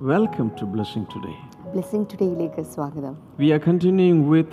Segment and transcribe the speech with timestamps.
[0.00, 1.36] Welcome to Blessing Today.
[1.72, 4.52] Blessing ടുഡേയിലേക്ക് സ്വാഗതം We are continuing with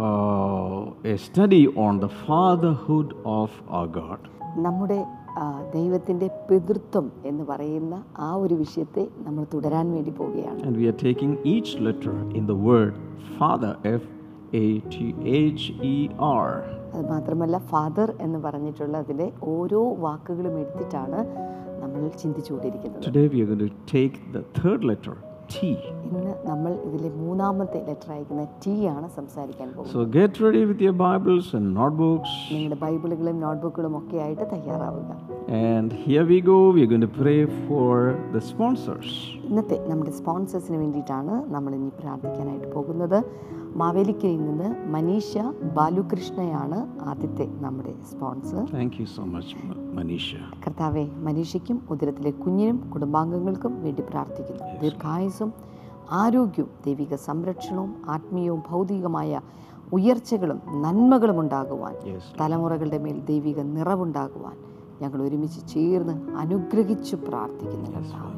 [0.00, 4.20] uh, a study on the fatherhood of our God.
[4.66, 4.98] നമ്മുടെ
[5.74, 7.96] ദൈവത്തിന്റെ പിതൃത്വം എന്ന് പറയുന്ന
[8.28, 12.58] ആ ഒരു വിഷയത്തെ നമ്മൾ തുടരാൻ വേണ്ടി പോവുകയാണ് And we are taking each letter in the
[12.70, 12.94] word
[13.38, 14.04] Father, F
[14.58, 15.12] A T
[15.50, 15.64] H
[15.94, 15.96] E
[16.44, 16.52] R.
[16.92, 21.20] അത് മാത്രമല്ല ഫാദർ എന്ന് പറഞ്ഞിട്ടുള്ള അതിലെ ഓരോ വാക്കുകളും എടുത്തിട്ടാണ്
[21.88, 25.14] നമ്മൾ ചിന്തിച്ചുകൊണ്ടിരിക്കുന്നത് Today we are going to take the third letter,
[25.54, 25.58] T.
[26.06, 30.96] ഇന്ന് നമ്മൾ ഇതിലെ മൂന്നാമത്തെ ലെറ്റർ അയക്കുന്ന ടി ആണ് സംസാരിക്കാൻ പോകുന്നത് So get ready with your
[31.06, 32.32] Bibles and notebooks.
[32.52, 35.10] നിങ്ങളുടെ ബൈബിളുകളും നോട്ട്ബുക്കുകളും ഒക്കെ ആയിട്ട് തയ്യാറാവുക
[35.68, 36.58] And here we go.
[36.76, 37.92] We are going to pray for
[38.34, 39.10] the sponsors.
[39.48, 43.24] ഇന്നത്തെ നമ്മുടെ സ്പോൺസേഴ്സിന് വേണ്ടിയിട്ടാണ് നമ്മൾ ഇനി പ്രാർത്ഥിക്കാനായിട്ട് പോകുന്നത്.
[43.76, 45.38] മാവേലിക്കയിൽ നിന്ന് മനീഷ
[45.76, 48.66] ബാലുകൃഷ്ണയാണ് ആദ്യത്തെ നമ്മുടെ sponsor.
[48.74, 49.56] Thank you so much
[49.96, 50.34] Manisha.
[50.34, 50.66] Manisha.
[50.66, 54.80] കർത്താവെ മനീഷയ്ക്കും ഉദരത്തിലെ കുഞ്ഞിനും കുടുംബാംഗങ്ങൾക്കും വേണ്ടി പ്രാർത്ഥിക്കുന്നു.
[54.80, 55.52] ദീർഘായുസും
[56.10, 59.40] ആരോഗ്യവും ദൈവിക സംരക്ഷണവും ആത്മീയവും ഭൗതികമായ
[59.92, 61.94] ഉയർച്ചകളും നന്മകളും ഉണ്ടാകുവാൻ
[62.40, 64.56] തലമുറകളുടെ മേൽ ദൈവിക നിറവുണ്ടാകുവാൻ
[65.02, 67.90] ഞങ്ങൾ ഒരുമിച്ച് ചേർന്ന് അനുഗ്രഹിച്ചു പ്രാർത്ഥിക്കുന്നു.
[67.90, 68.37] കർത്താവെ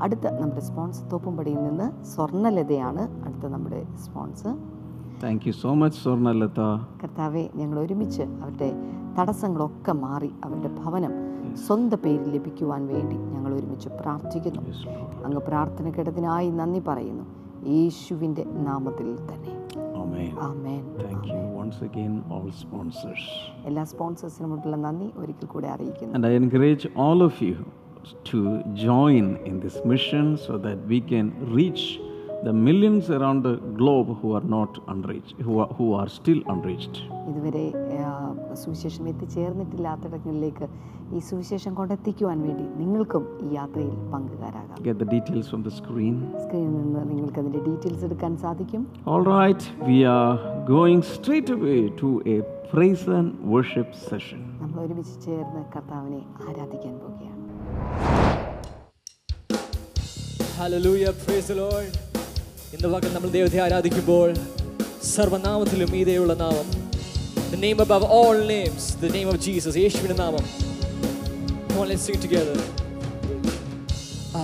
[0.00, 4.58] അടുത്ത നമ്മുടെ സ്പോൺസർ തോപ്പുംപടിയിൽ നിന്ന് സ്വർണലതയാണ് അടുത്ത നമ്മുടെ sponsor
[5.22, 6.60] thank you so much Swarnalatha
[7.02, 8.72] കർത്താവെ ഞങ്ങൾ ഒരുമിച്ച് അവരുടെ
[9.20, 11.12] തടസ്സങ്ങളൊക്കെ മാറി അവരുടെ ഭവനം
[11.56, 14.60] സ്വന്തം പേരിൽ ലഭിക്കുവാൻ വേണ്ടി ഞങ്ങൾ ഒരുമിച്ച് പ്രാർത്ഥിക്കുന്നു.
[15.24, 17.24] അങ്ങ് പ്രാർത്ഥന കേട്ടതിനായി നന്ദി പറയുന്നു.
[17.68, 19.58] യേശുവിന്റെ നാമത്തിൽ തന്നെ.
[20.40, 23.24] ആമേൻ Thank you once again, all sponsors.
[23.64, 25.10] എല്ലാ സ്പോൺസേഴ്സിനുമുള്ള നന്ദി.
[25.16, 26.14] ഒരിക്കൽ കൂടെ അറിയിക്കുന്നു.
[28.24, 28.38] To
[28.76, 31.82] join in this mission so that we can reach
[32.44, 36.96] the millions around the globe who are not unreached, who are, who are still unreached.
[37.30, 37.64] ഇതുവരെ
[38.60, 40.66] സുവിശേഷം എത്തിച്ചേർന്നിട്ടില്ലാത്തിടങ്ങളിലേക്ക്
[41.10, 46.16] ഈ സുവിശേഷം കൊണ്ടെത്തിക്കുവാൻ വേണ്ടി നിങ്ങൾക്കും ഈ യാത്രയിൽ പങ്കുകാരാകാം Get the details from the screen.
[46.44, 50.34] സ്ക്രീനിൽ നിന്ന് നിങ്ങൾക്ക് അതിന്റെ ഡീറ്റെയിൽസ് എടുക്കാൻ സാധിക്കും All right, we are
[50.74, 52.38] going straight away to a
[52.72, 54.40] praise and worship session.
[54.62, 57.37] നമ്മൾ ഒരുമിച്ച് ചേർന്ന് കർത്താവിനെ ആരാധിക്കാൻ പോവുകയാണ്
[61.24, 61.92] Praise the Lord.
[62.74, 64.28] ഇന്ന് പകൽ നമ്മൾ ദൈവത്തെ ആരാധിക്കുമ്പോൾ
[65.14, 66.68] സർവനാമത്തിലും മീതെയുള്ള നാമം
[67.52, 70.44] The name above all names, the name of Jesus, യേശുവിന്റെ നാമം.
[71.68, 72.56] Come on, let's sing together.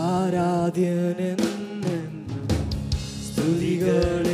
[0.04, 2.06] ആരാധ്യനെന്നും
[3.26, 4.33] സ്തുതികളിൽ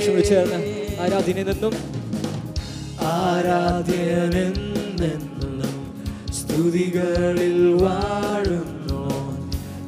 [0.00, 1.74] പ്രാവശ്യം വിളിച്ചു ചേർന്ന് ആരാധ്യനെ നിന്നും
[3.00, 5.74] ആരാധ്യനെന്നെന്നും
[6.32, 9.02] സ്തുതികളിൽ വാഴുന്നു.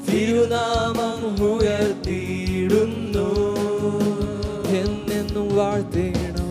[0.09, 3.29] തിരുനാമം ഉയർത്തിയിടുന്നു.
[4.81, 6.51] എന്നെന്നും വാഴ്ത്തേണം.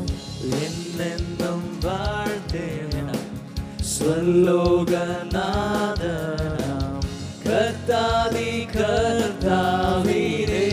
[0.65, 3.19] എന്നെന്നും വാഴ്ത്തേണം.
[3.83, 6.03] സ്വലോകനാഥ
[7.47, 10.67] കർത്താവി കർത്താവിനെ.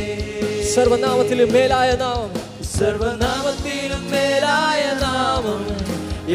[0.75, 2.38] സർവനാമത്തിലും മേലായ നാമം.
[2.79, 5.65] സർവനാമത്തിലും മേലായ നാമം.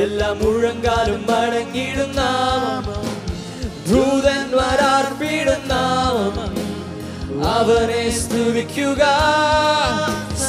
[0.02, 3.04] എല്ലാ മുഴങ്കാലും മടങ്ങിയിടും നാമം.
[4.58, 6.56] വരാർപ്പിടുന്ന നാമം.
[7.48, 9.04] അവനെ സ്തുതിക്കുക.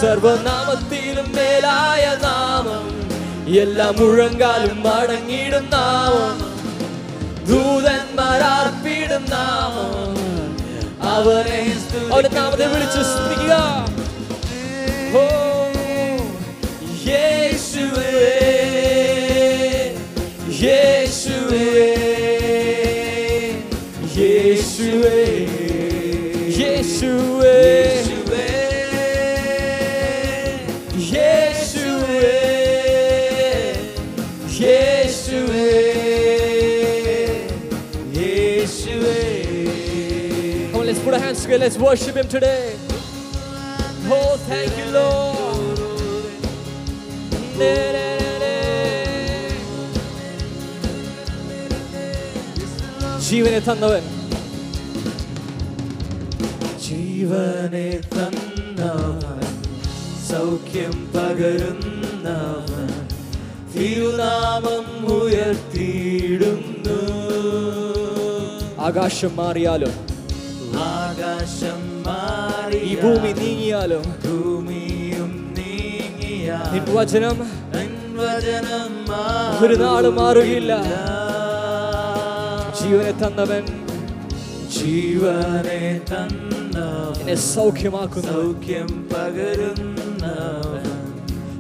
[0.01, 3.01] സർവനാമത്തിലും മേലായ നാമം.
[3.59, 6.55] എല്ലാ മുഴങ്കാലും മടങ്ങിയിടും നാമം.
[7.47, 10.17] ദൂതന്മാരാർപ്പിടും നാമം.
[11.11, 11.83] അവനെ
[12.13, 13.85] അവന്റെ നാമത്തെ വിളിച്ച് സ്തുതിക്കുക.
[15.19, 15.54] ഓ
[40.85, 41.65] let's put our hands together.
[41.65, 42.77] Let's worship Him today.
[44.07, 45.25] Oh, thank you, Lord.
[53.35, 54.05] ജീവനെ തന്നവൻ.
[56.85, 59.41] ജീവനെ തന്നവൻ
[60.29, 62.91] സൗഖ്യം പകരുന്നവൻ
[63.73, 64.87] തിരുനാമം
[65.17, 66.99] ഉയർത്തിയിടുന്നു.
[68.89, 69.95] ആകാശം മാറിയാലും
[70.93, 77.39] ആകാശം മാറി ഈ ഭൂമി നീങ്ങിയാലും ഭൂമിയും നീങ്ങിയാലും വചനം
[79.65, 80.73] ഒരു നാൾ മാറുകയില്ല.
[82.85, 83.67] ജീവനെ തന്നവൻ.
[84.69, 86.79] ജീവനെ തന്ന
[87.21, 89.85] എന്നെ സൗഖ്യമാക്കുന്നു സൗഖ്യം പകരുന്നവൻ.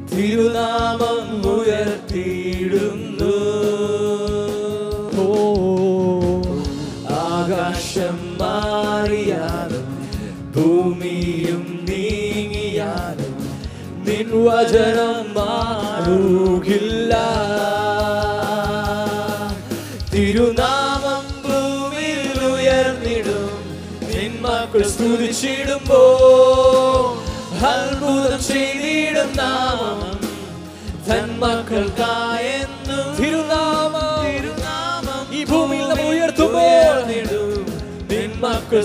[0.06, 3.32] തിരുനാമം ഉയർത്തിയിടുന്നു.
[5.21, 5.35] ഓ.
[7.15, 10.09] ആകാശം മാറിയാലും
[10.56, 13.35] ഭൂമിയും നീങ്ങിയാലും
[14.05, 17.15] നിൻ വചനം മാറുകില്ല
[25.16, 25.99] സ്തുതിച്ചിടുമ്പോ
[27.64, 29.99] അത്ഭുതം ചെയ്തിടും നാമം
[31.08, 31.28] തൻ
[33.19, 36.96] തിരുനാമം തിരുനാമം ഈ ഭൂമിയിൽ നമ്മൾ ഉയർത്തുമ്പോൾ
[38.43, 38.82] മക്കൾ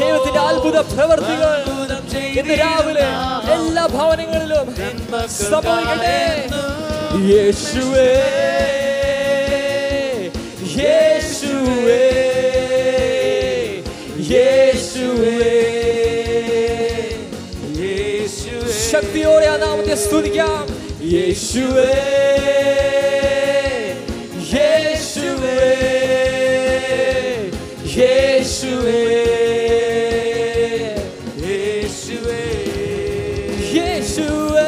[0.00, 1.54] ദൈവത്തിന്റെ അത്ഭുത പ്രവർത്തികൾ
[2.34, 3.06] ഇന്ന് രാവിലെ
[3.54, 4.66] എല്ലാ ഭവനങ്ങളിലും
[5.42, 6.18] സംഭവിക്കട്ടെ
[7.30, 8.10] യേശുവേ
[10.76, 12.02] യേശുവേ.
[18.91, 20.59] ശക്തിയോടെ ആ നാമത്തെ സ്തുതിക്കാം
[21.13, 21.89] യേശുവേ
[24.53, 25.55] യേശുവേ
[27.97, 29.01] യേശുവേ
[31.45, 32.41] യേശുവേ
[33.77, 34.67] യേശുവേ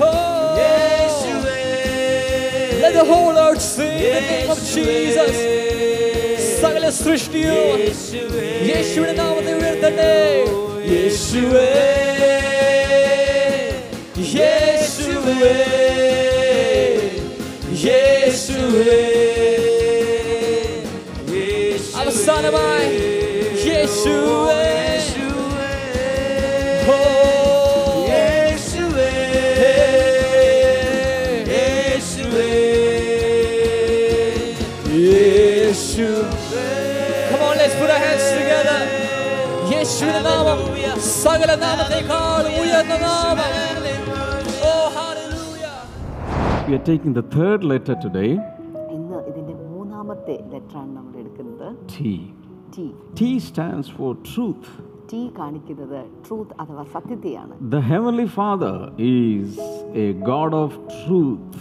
[0.00, 0.12] Oh,
[0.60, 1.60] യേശുവേ
[2.82, 5.47] let the whole earth sing the name of Jesus.
[6.89, 10.13] സകല സൃഷ്ടിയും യേശുവേ യേശുവിന്റെ നാമത്തെ ഉയർത്തട്ടെ
[10.91, 11.65] യേശുവേ
[14.31, 15.53] യേശുവേ
[17.85, 18.97] യേശുവേ
[22.01, 22.97] അവസാനമായി
[23.69, 24.88] യേശുവേ
[39.71, 40.59] യേശുവിന്റെ നാമം
[41.15, 43.51] സകല നാമത്തെക്കാൾ ഉയർന്ന നാമം
[44.69, 44.87] Oh.
[46.65, 48.31] We are taking the third letter today,
[48.95, 51.97] ഇന്ന് ഇതിന്റെ മൂന്നാമത്തെ ലെറ്ററാണ് നമ്മൾ എടുക്കുന്നത് T.
[52.73, 52.85] T.
[53.13, 54.67] T stands for truth.
[55.11, 58.75] T കാണിക്കുന്നത് ട്രൂത്ത് അഥവാ സത്യത്തെയാണ് The Heavenly Father
[59.09, 59.49] is
[60.05, 61.55] a God of truth.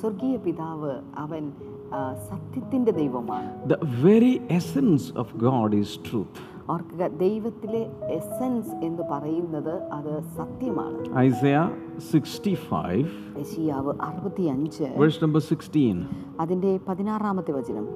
[0.00, 0.94] സ്വർഗീയ പിതാവ്
[1.24, 1.44] അവൻ
[1.92, 2.00] ആ,
[2.30, 6.38] സത്യത്തിന്റെ ദൈവമാണ് The very essence of God is truth.
[6.72, 7.80] ഓർക്കുക ദൈവത്തിലെ
[8.18, 11.66] എസൻസ് എന്ന് പറയുന്നത് അത് സത്യമാണ് Isaiah
[12.04, 15.96] 65, യശിയാവ് അറുപത്തിയഞ്ച് verse number 16.
[16.42, 17.86] അതിന്റെ പതിനാറാമത്തെ വചനം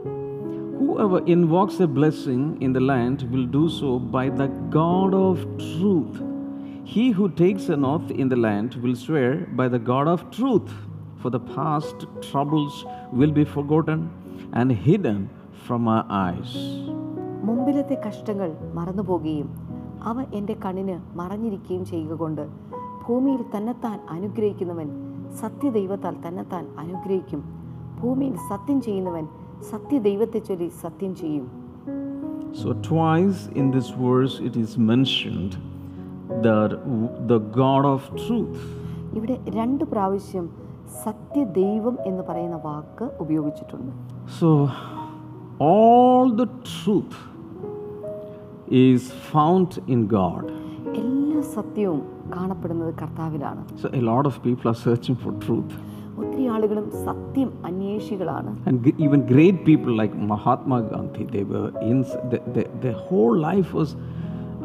[0.81, 5.39] Whoever invokes a blessing in the land will do so by the God of
[5.71, 6.15] truth.
[6.93, 9.31] He who takes an oath in the land will swear
[9.61, 10.71] by the God of truth,
[11.23, 11.99] for the past
[12.29, 12.77] troubles
[13.21, 14.01] will be forgotten
[14.53, 15.19] and hidden
[15.67, 16.53] from our eyes.
[17.49, 19.49] മുമ്പിലത്തെ കഷ്ടങ്ങൾ മറന്നുപോകുകയും
[20.03, 22.49] അവ എന്റെ കണ്ണിന് മറഞ്ഞിരിക്കുകയും ചെയ്യുക കൊണ്ട്
[23.09, 24.89] ഭൂമിയിൽ തന്നെത്താൻ അനുഗ്രഹിക്കുന്നവൻ
[25.41, 27.45] സത്യദൈവത്താൽ തന്നെത്താൻ അനുഗ്രഹിക്കും.
[28.03, 29.27] ഭൂമിയിൽ സത്യം ചെയ്യുന്നവൻ
[29.71, 31.47] സത്യദൈവത്തെ ചൊല്ലി സത്യം ചെയ്യും.
[32.61, 35.53] So, twice in this verse, it is mentioned
[36.47, 36.71] that
[37.31, 38.61] the God of truth.
[39.15, 40.51] ഇവിടെ രണ്ട് പ്രാവശ്യം
[41.05, 43.93] സത്യദൈവം എന്ന് പറയുന്ന വാക്ക് ഉപയോഗിച്ചിട്ടുണ്ട്.
[44.41, 44.49] So,
[45.61, 47.17] all the truth
[48.71, 50.45] is found in God.
[51.01, 52.01] എല്ലാ സത്യവും
[52.35, 55.73] കാണപ്പെടുന്നത് കർത്താവിലാണ് So, a lot of people are searching for truth.
[56.21, 61.99] ഒത്തിരി ആളുകളും സത്യം അന്വേഷികളാണ് And g- even great people like Mahatma Gandhi, they were in,
[62.33, 63.91] the, the, their whole life was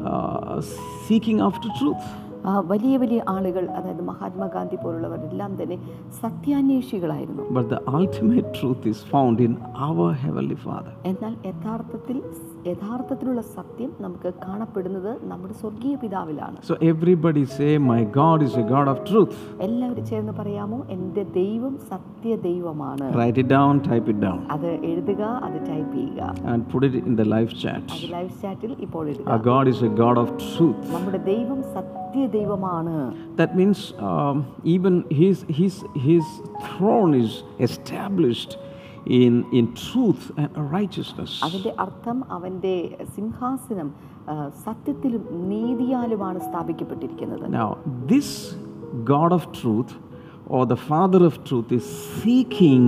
[0.03, 0.55] uh,
[1.07, 2.05] seeking after truth.
[2.47, 5.77] ആ, വലിയ വലിയ ആളുകൾ അതായത് മഹാത്മാഗാന്ധി പോലുള്ളവരെല്ലാം തന്നെ
[6.23, 9.53] സത്യാന്വേഷികളായിരുന്നു But the ultimate truth is found in
[9.87, 10.93] our Heavenly Father.
[11.11, 12.17] എന്നാൽ യഥാർത്ഥത്തിൽ
[12.71, 16.57] യഥാർത്ഥത്തിലുള്ള സത്യം നമുക്ക് കാണപ്പെടുന്നത് നമ്മുടെ സ്വർഗീയ പിതാവിലാണ്.
[16.69, 19.35] So everybody say my God is a God of truth
[19.67, 20.79] എല്ലാവരും ചേർന്ന് പറയാമോ?
[20.95, 23.07] എന്റെ ദൈവം സത്യ ദൈവമാണ്.
[23.21, 26.21] Write it down type it down അത് എഴുതുക അത് ടൈപ്പ് ചെയ്യുക.
[26.53, 29.83] And put it in the live chat അത് ലൈവ് ചാറ്റിൽ ഇപ്പോൾ ഇടുക ആ God is
[29.89, 32.97] a God of truth നമ്മുടെ ദൈവം സത്യ ദൈവമാണ്.
[33.41, 33.85] That means
[34.75, 36.33] even his his his
[36.67, 38.55] throne is established
[39.05, 41.31] in, in truth and righteousness.
[41.47, 42.75] അതിന്റെ അർത്ഥം അവന്റെ
[43.15, 43.89] സിംഹാസനം
[44.65, 47.69] സത്യത്തിലും നീതിയാലുമാണ് സ്ഥാപിക്കപ്പെട്ടിരിക്കുന്നത് Now,
[48.13, 48.29] this
[49.13, 49.91] God of truth
[50.47, 51.85] or the Father of truth is
[52.19, 52.85] seeking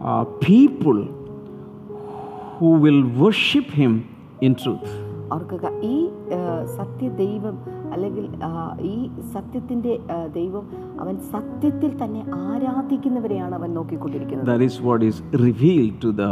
[0.00, 1.00] uh, people
[2.58, 3.92] who will worship Him
[4.40, 4.90] in truth.
[5.34, 5.96] ഓർക്കുക ഈ
[6.78, 7.56] സത്യദൈവം
[7.92, 8.24] അല്ലെങ്കിൽ
[8.90, 8.96] ഈ
[9.34, 9.92] സത്യത്തിന്റെ
[10.36, 10.64] ദൈവം
[11.02, 16.30] അവൻ സത്യത്തിൽ തന്നെ ആരാധിക്കുന്നവരെയാണ് അവൻ നോക്കിക്കൊണ്ടിരിക്കുന്നത് That is what is revealed to the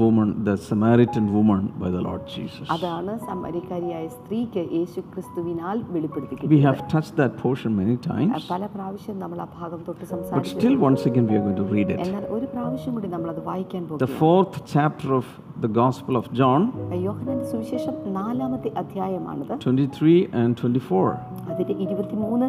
[0.00, 2.66] woman, the Samaritan woman, by the Lord Jesus.
[2.76, 9.18] അതാണ് സമരിക്കാരിയായ സ്ത്രീക്ക് യേശു ക്രിസ്തുവിനാൽ വെളിപ്പെടുത്തി We have touched that portion many times, പല പ്രാവശ്യം
[9.24, 10.38] നമ്മൾ ആ ഭാഗം തൊട്ട് സംസാരിച്ചു.
[10.40, 12.00] but still, once again, we are going to read it.
[12.06, 15.26] എന്നാൽ ഒരു പ്രാവശ്യം കൂടി നമ്മൾ അത് വായിക്കാൻ The fourth chapter of
[15.60, 16.60] the Gospel of John,
[17.06, 21.10] യോഹനാന്റെ സുവിശേഷം നാലാമത്തെ അധ്യായമാണിത് 23 and 24.
[21.50, 22.46] അതിന്റെ ഇരുപത്തിമൂന്ന്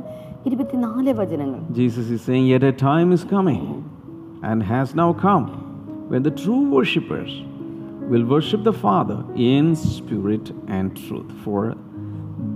[0.49, 3.63] ഇരുപത്തിനാല് വചനങ്ങൾ Jesus is saying, Yet a time is coming
[4.49, 5.45] and has now come
[6.11, 7.31] when the true worshippers
[8.11, 9.19] will worship the Father
[9.51, 9.65] in
[9.95, 10.45] spirit
[10.77, 11.31] and truth.
[11.43, 11.61] For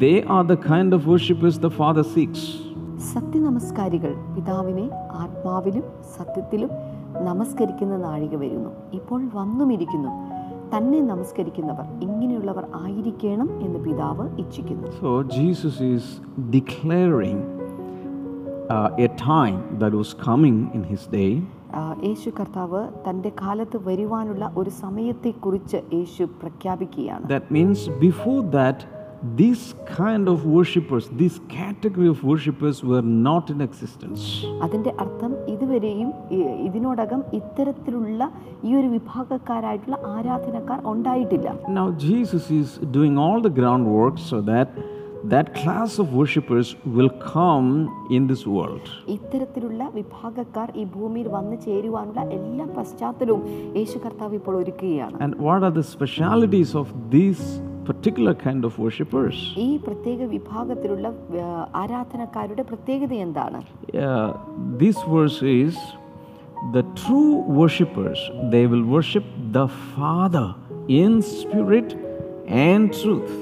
[0.03, 2.43] they are the kind of worshippers the Father seeks.
[3.13, 4.85] സത്യനമസ്കാരികൾ പിതാവിനെ
[5.24, 5.83] ആത്മാവിലും
[6.15, 6.71] സത്യത്തിലും
[7.27, 10.12] നമസ്കരിക്കുന്ന നാഴിക വരുന്നു ഇപ്പോൾ വന്നുമിരിക്കുന്നു
[10.74, 14.88] തന്നെ നമസ്കരിക്കുന്നവർ ഇങ്ങനെയുള്ളവർ ആയിരിക്കണം എന്ന് പിതാവ് ഇച്ഛിക്കുന്നു.
[15.01, 17.43] So Jesus is declaring
[19.01, 21.25] a time that was coming in his day
[22.03, 27.29] യേശു കർത്താവ് തന്റെ കാലത്ത് വരുവാനുള്ള ഒരു സമയത്തെക്കുറിച്ച് യേശു പ്രഖ്യാപിക്കുകയാണ്.
[27.29, 28.79] That means before that,
[29.34, 34.22] this kind of worshippers, this category of worshippers were not in existence.
[34.63, 36.10] അതിന്റെ അർത്ഥം ഇതുവരെയും
[36.67, 38.22] ഇതിനോടകം ഇത്തരത്തിലുള്ള
[38.63, 41.48] ഈ ഒരു വിഭാഗക്കാരായിട്ടുള്ള ആരാധനക്കാർ ഉണ്ടായിട്ടില്ല
[41.79, 44.70] Now, Jesus is doing all the groundwork so that
[45.27, 47.70] that class of worshippers will come
[48.12, 48.84] in this world.
[49.15, 53.44] ഇത്തരത്തിലുള്ള വിഭാഗക്കാർ ഈ ഭൂമിയിൽ വന്നു ചേരുവാനുള്ള എല്ലാ പശ്ചാത്തലവും
[53.79, 57.46] യേശു കർത്താവ് ഇപ്പോൾ ഒരുക്കുകയാണ് And what are the specialities of these
[57.89, 59.38] particular kind of worshippers?
[59.65, 61.08] ഈ പ്രത്യേക വിഭാഗത്തിലുള്ള
[61.84, 63.62] ആരാധനക്കാരുടെ പ്രത്യേകത എന്താണ്
[64.08, 64.27] Uh,
[64.84, 65.75] this verse is
[66.75, 68.20] the true worshippers,
[68.54, 69.25] they will worship
[69.58, 69.65] the
[69.96, 70.48] Father
[71.01, 71.89] in spirit
[72.68, 73.34] and truth.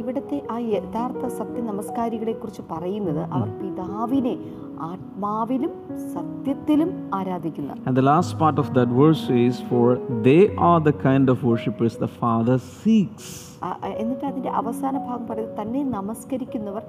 [0.00, 4.34] ഇവിടുത്തെ ആ യഥാർത്ഥ സത്യ നമസ്കാരികളെ കുറിച്ച് പറയുന്നത് അവർ പിതാവിനെ
[4.82, 5.72] ആത്മാവിലും
[6.12, 7.74] സത്യത്തിലും ആരാധിക്കുന്നു.
[7.86, 9.86] And the last part of that verse is for
[10.22, 10.38] they
[10.70, 13.34] are the kind of worshippers the father seeks
[13.96, 16.82] എന്നിട്ട് അതിന്റെ അവസാന ഭാഗം പറയുന്നത് തന്നെ നമസ്കരിക്കുന്നവർ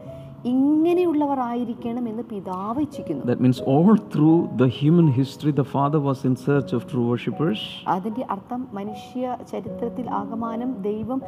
[0.52, 6.20] ഇങ്ങനെയുള്ളവർ ആയിരിക്കണം എന്ന് പിതാവ് ഇച്ഛിക്കുന്നു That means all through the human history, the Father was
[6.26, 7.60] in search of true worshippers.
[7.96, 11.20] അതിന്റെ അർത്ഥം മനുഷ്യ ചരിത്രത്തിൽ ആകമാനം ദൈവം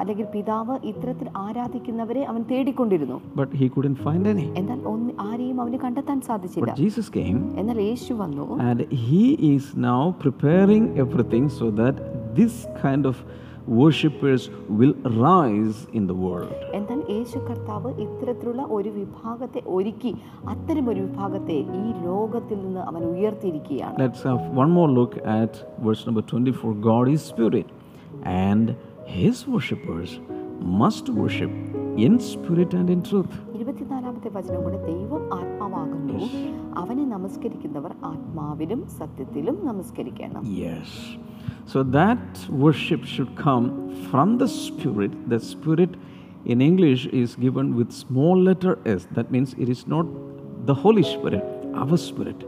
[0.00, 4.46] അല്ലെങ്കിൽ പിതാവ് ഇത്തരത്തിൽ ആരാധിക്കുന്നവരെ അവൻ തേടിക്കൊണ്ടിരുന്നു But he couldn't find any.
[4.60, 4.80] എന്നാൽ
[5.28, 10.84] ആരെയും അവന് കണ്ടെത്താൻ സാധിച്ചില്ല But Jesus came എന്നാൽ യേശു വന്നു and he is now preparing
[10.96, 11.96] everything so that
[12.34, 12.54] this
[12.84, 13.16] kind of
[13.69, 16.53] worshippers will rise in the world.
[16.77, 20.11] എന്നാൽ യേശു കർത്താവ് ഇത്തരത്തിലുള്ള ഒരു വിഭാഗത്തെ ഒരുക്കി
[20.53, 25.51] അത്തരം ഒരു വിഭാഗത്തെ ഈ ലോകത്തിൽ നിന്ന് അവൻ ഉയർത്തിയിരിക്കുകയാണ് Let's have one more look at
[25.87, 26.73] verse number 24.
[26.89, 27.67] God is spirit,
[28.43, 28.67] and
[29.17, 30.11] his worshippers
[30.81, 31.51] must worship
[32.05, 33.33] in spirit and in truth.
[33.57, 36.17] ഇരുപത്തിനാലാമത്തെ വചനം കൂടെ ദൈവം ആത്മാവാകുന്നു
[36.81, 40.89] അവനെ നമസ്കരിക്കുന്നവർ ആത്മാവിലും സത്യത്തിലും നമസ്കരിക്കണം Yes.
[41.71, 42.25] So that
[42.63, 43.65] worship should come
[44.09, 45.13] from the Spirit.
[45.33, 45.93] The Spirit
[46.45, 49.01] in English is given with small letter s.
[49.17, 50.05] That means it is not
[50.69, 51.43] the Holy Spirit,
[51.83, 52.39] our spirit.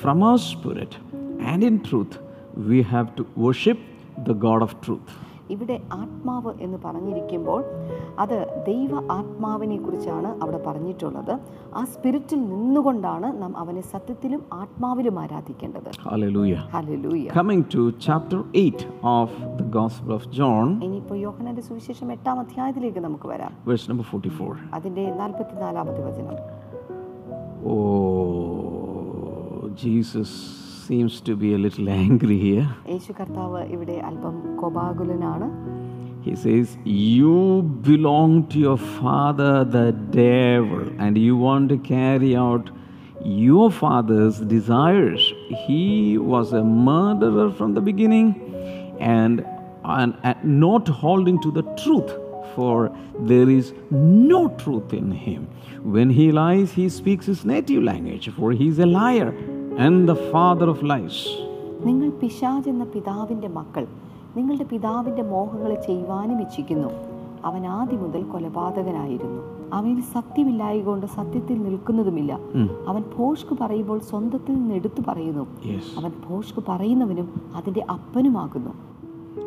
[0.00, 0.92] From our spirit
[1.50, 2.14] and in truth,
[2.70, 3.78] we have to worship
[4.28, 5.08] the God of truth.
[5.49, 7.63] ഇവിടെ ആത്മാവ് എന്ന് പറഞ്ഞിരിക്കുമ്പോൾ
[8.19, 11.39] അത് ദൈവ ആത്മാവിനെ കുറിച്ചാണ് അവിടെ പറഞ്ഞിട്ടുള്ളത്.
[11.75, 15.91] ആ സ്പിരിറ്റിൽ നിന്നുകൊണ്ടാണ് നാം അവനെ സത്യത്തിലും ആത്മാവിലും ആരാധിക്കേണ്ടത്.
[17.35, 22.39] Coming to Coming to chapter 8 of the Gospel of John, ഇനിയിപ്പോൾ യോഹനാന്റെ സുവിശേഷം എട്ടാം
[22.39, 23.51] അധ്യായത്തിലേക്ക് നമുക്ക് വരാം.
[23.67, 24.57] Verse number 44.
[24.73, 26.35] അതിന്റെ നാൽപ്പത്തിനാലാമത്തെ വചനം.
[27.65, 27.75] ഓ
[29.85, 30.64] Jesus.
[30.86, 32.68] seems to be a little angry here.
[32.92, 35.48] യേശു കർത്താവ് ഇവിടെ അല്പം കോപാകുലനാണ്
[36.24, 36.66] He says,
[37.16, 42.66] You belong to your father, the devil, and you want to carry out
[43.44, 45.22] your father's desires.
[45.66, 45.84] He
[46.32, 48.28] was a murderer from the beginning
[49.00, 49.36] and,
[49.84, 52.12] and, and not holding to the truth,
[52.54, 52.76] for
[53.30, 53.72] there is
[54.34, 55.42] no truth in him.
[55.96, 59.30] When he lies, he speaks his native language, for he is a liar
[59.79, 61.17] and the father of lies.
[61.83, 63.87] നിങ്ങൾ പിശാജ് എന്ന പിതാവിന്റെ മക്കൾ
[64.37, 66.89] നിങ്ങളുടെ പിതാവിന്റെ മോഹങ്ങളെ ചെയ്യുവാനും ഇച്ഛിക്കുന്നു.
[67.45, 69.41] അവൻ ആദ്യം മുതൽ കൊലപാതകനായിരുന്നു.
[69.73, 72.39] അവന് സത്യമില്ലായ കൊണ്ട് സത്യത്തിൽ നിൽക്കുന്നതുമില്ല.
[72.87, 75.47] അവൻ ഭോഷ്ക് പറയുമ്പോൾ സ്വന്തത്തിൽ നിന്ന് എടുത്തു പറയുന്നു.
[75.97, 78.73] അവൻ ഭോഷ്ക് പറയുന്നവനും അതിന്റെ അപ്പനുമാകുന്നു.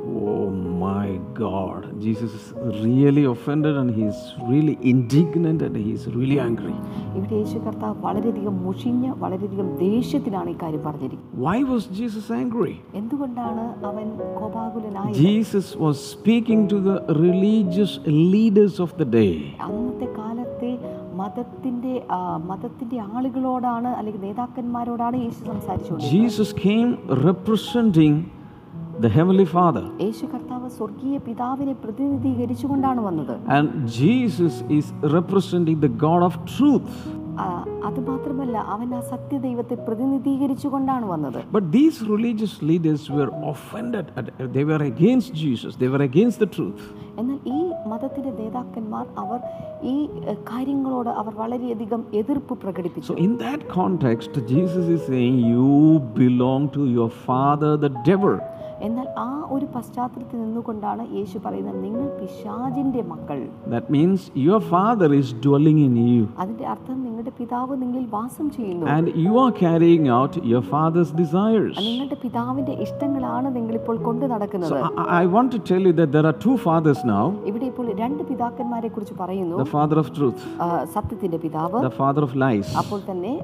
[0.09, 0.49] Oh
[0.81, 2.01] my God.
[2.01, 2.47] Jesus is
[2.83, 6.75] really offended and he is really indignant and he is really angry.
[7.19, 12.75] ഇവിടെ യേശു കർത്താവ് വളരെയധികം മുഷിഞ്ഞ് വളരെയധികം ദേഷ്യത്തിലാണ് ഈ കാര്യം പറഞ്ഞിരിക്കുന്നത് Why was Jesus angry?
[13.01, 14.07] എന്തുകൊണ്ടാണ് അവൻ
[14.39, 17.93] കോപാകുലനായത് Jesus was speaking to the religious
[18.29, 19.35] leaders of the day.
[19.69, 20.73] അന്നത്തെ കാലത്തെ
[21.21, 21.95] മതത്തിന്റെ
[22.51, 26.91] മതത്തിന്റെ ആളുകളോടാണ് അല്ലെങ്കിൽ നേതാക്കന്മാരോടാണ് യേശു സംസാരിച്ചുകൊണ്ടിരുന്നത് Jesus came
[27.29, 28.17] representing
[29.00, 29.84] the Heavenly Father.
[30.04, 34.86] യേശു കർത്താവ് സ്വർഗീയ പിതാവിനെ പ്രതിനിധീകരിച്ചുകൊണ്ടാണ് വന്നത് And Jesus is
[35.18, 36.94] representing the God of truth.
[37.36, 37.46] ആ,
[37.88, 44.06] അത് മാത്രമല്ല അവൻ ആ സത്യദൈവത്തെ പ്രതിനിധീകരിച്ചുകൊണ്ടാണ് വന്നത് But these religious leaders were offended.
[44.20, 45.72] at- They were against Jesus.
[45.76, 46.84] They were against the truth.
[47.22, 47.60] എന്നാൽ ഈ
[47.92, 49.40] മതത്തിന്റെ നേതാക്കന്മാർ അവർ
[49.94, 55.72] ഈ എ, കാര്യങ്ങളോട് അവർ വളരെയധികം എതിർപ്പ് പ്രകടിപ്പിച്ചു So, in that context, Jesus is saying, You
[56.24, 58.36] belong to your father, the devil.
[58.81, 63.39] എന്നാൽ ആ ഒരു പശ്ചാത്തലത്തിൽ നിന്നുകൊണ്ടാണ് യേശു പറയുന്നത് നിങ്ങൾ പിശാചിന്റെ മക്കൾ
[63.75, 66.25] That means your father is dwelling in you.
[66.43, 71.75] അതിന്റെ അർത്ഥം നിങ്ങളുടെ പിതാവ് നിങ്ങളിൽ വാസം ചെയ്യുന്നു And you are carrying out your father's desires.
[71.81, 74.77] നിങ്ങളുടെ പിതാവിന്റെ ഇഷ്ടങ്ങളാണ് നിങ്ങൾ ഇപ്പോൾ കൊണ്ടു നടക്കുന്നത്
[75.21, 78.91] I want to tell you that there are two fathers now ഇവിടെ ഇപ്പോൾ രണ്ട് പിതാക്കന്മാരെ
[78.97, 80.41] കുറിച്ച് പറയുന്നു the father of truth,
[80.95, 82.69] സത്യത്തിന്റെ പിതാവ് the father of lies.
[82.83, 83.35] അപ്പോൾ തന്നെ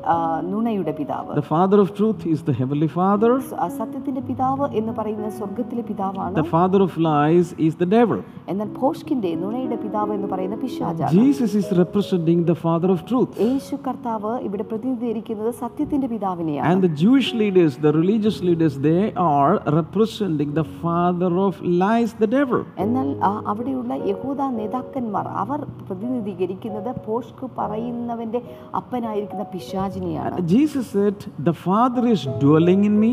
[0.53, 4.93] നുണയുടെ പിതാവ് The father of truth is the heavenly father, സ- സത്യത്തിന്റെ പിതാവ് എന്ന്
[5.25, 8.19] പറയുന്ന സ്വർഗത്തിലെ പിതാവാണ് the father of lies is the devil.
[8.52, 13.33] എന്നാൽ ഭോഷ്കിന്റെ നുണയുടെ പിതാവ് എന്ന് പറയുന്ന പിശാചാണ് Jesus is representing the father of truth.
[13.47, 19.04] യേശു കർത്താവ് ഇവിടെ പ്രതിനിധീകരിക്കുന്നത് സത്യത്തിന്റെ പിതാവിനെയാണ് And the Jewish leaders, the religious leaders, they
[19.37, 21.54] are representing the father of
[21.85, 22.61] lies, the devil.
[22.87, 23.09] എന്നാൽ
[23.52, 28.43] അവിടെയുള്ള യഹൂദ നേതാക്കന്മാർ അവർ പ്രതിനിധീകരിക്കുന്നത് ഭോഷ്ക് പറയുന്നവന്റെ
[28.81, 31.16] അപ്പനായിരിക്കുന്ന പിശാചിനെയാണ് Jesus said,
[31.47, 33.12] The Father is dwelling in me.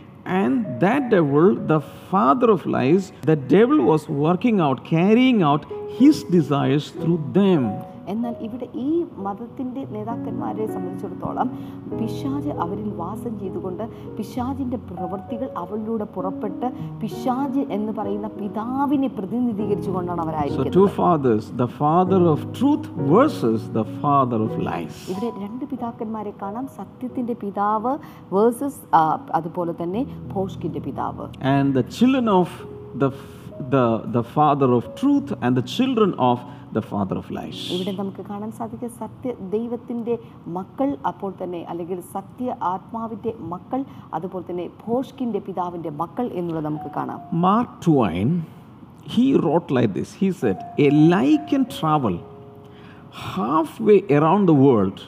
[0.25, 6.23] and that devil, the father of lies, the devil was working out, carrying out his
[6.23, 7.90] desires through them.
[8.07, 11.47] എന്നാൽ ഇവിടെ ഈ മതത്തിന്റെ നേതാക്കന്മാരെ സംബന്ധിച്ചിടത്തോളം
[11.99, 13.83] പിശാജ് അവരിൽ വാസം ചെയ്തുകൊണ്ട്
[14.17, 16.67] പിശാജിന്റെ പ്രവൃത്തികൾ അവരിലൂടെ പുറപ്പെട്ട്
[17.01, 23.85] പിശാജ് എന്ന് പറയുന്ന പിതാവിനെ പ്രതിനിധീകരിച്ചുകൊണ്ടാണ് So, അവരായിരിക്കുന്നത് two fathers the father of truth versus the
[24.01, 24.95] father of lies.
[25.13, 26.65] ഇവിടെ രണ്ട് പിതാക്കന്മാരെ കാണാം.
[26.77, 27.93] സത്യത്തിന്റെ പിതാവ്
[28.33, 28.81] വേഴ്സസ്
[29.33, 30.01] അതുപോലെ തന്നെ
[30.33, 31.27] ഭോഷ്കിന്റെ പിതാവ്.
[31.53, 32.57] And the children of
[32.95, 33.13] the
[33.69, 36.37] the, the father of truth and the children of
[36.71, 37.59] the father of lies.
[37.75, 40.13] ഇവിടെ നമുക്ക് കാണാൻ സാധിക്കും സത്യ ദൈവത്തിന്റെ
[40.57, 43.81] മക്കൾ അപ്പോൾ തന്നെ അല്ലെങ്കിൽ സത്യ ആത്മാവിന്റെ മക്കൾ
[44.13, 47.19] അതുപോലെ തന്നെ ഭോഷ്കിന്റെ പിതാവിന്റെ മക്കൾ എന്നുള്ളത് നമുക്ക് കാണാം.
[47.45, 48.29] Mark Twain
[49.13, 52.15] he wrote like this he said a like and travel
[53.27, 55.01] half way around the world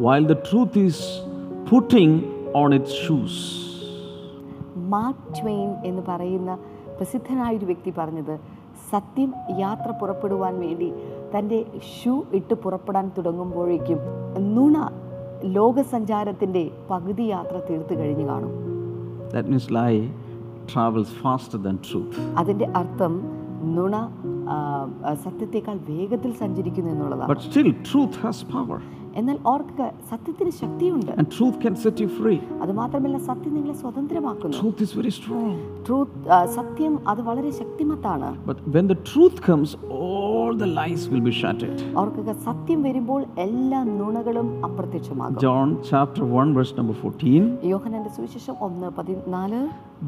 [0.00, 1.04] while the truth is
[1.70, 2.16] putting
[2.54, 3.40] on it shoes
[4.88, 6.50] Mark Twain എന്ന് പറയുന്ന
[6.98, 8.34] പ്രസിദ്ധനായൊരു വ്യക്തി പറഞ്ഞത്
[8.90, 10.88] സത്യം യാത്ര പുറപ്പെടുവാൻ വേണ്ടി
[11.32, 11.58] തന്റെ
[11.92, 14.00] ഷൂ ഇട്ട് പുറപ്പെടാൻ തുടങ്ങുമ്പോഴേക്കും
[14.54, 14.76] നുണ
[15.56, 18.52] ലോകസഞ്ചാരത്തിന്റെ പകുതി യാത്ര തീർത്തു കഴിഞ്ഞു കാണും
[19.30, 19.98] That means lie
[20.66, 22.14] travels faster than truth.
[22.38, 23.12] അതിന്റെ അർത്ഥം
[23.76, 23.94] നുണ
[25.24, 28.78] സത്യത്തേക്കാൾ വേഗത്തിൽ സഞ്ചരിക്കുന്നു എന്നുള്ളതാണ് But still, truth has power.
[29.18, 32.38] എന്നാൽ ഓർക്കുക സത്യത്തിന് ശക്തിയുണ്ട് And truth can set you free.
[32.64, 35.52] അത് മാത്രമല്ല സത്യം നിങ്ങളെ സ്വതന്ത്രമാക്കുന്നു Truth is very strong.
[35.88, 36.12] truth
[36.58, 41.78] സത്യം അത് വളരെ ശക്തിമത്താണ് But when the truth comes, all the lies will be shattered.
[42.02, 47.42] ഓർക്കുക സത്യം വരുമ്പോൾ എല്ലാ നുണകളും അപ്രത്യക്ഷമാകും John chapter 1, verse number 14.
[47.74, 49.62] യോഹനന്റെ സുവിശേഷം ഒന്ന് പതിനാല്